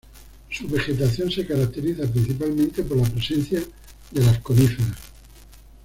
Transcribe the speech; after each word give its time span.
Su 0.49 0.67
vegetación 0.67 1.29
se 1.29 1.45
caracteriza 1.45 2.07
principalmente 2.11 2.81
por 2.81 2.97
la 2.97 3.03
presencia 3.07 3.61
de 4.09 4.23
las 4.25 4.39
coníferas. 4.39 4.97